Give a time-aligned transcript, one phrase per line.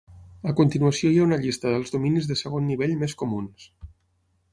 [0.51, 3.69] A continuació hi ha una llista dels dominis de segon nivell més comuns.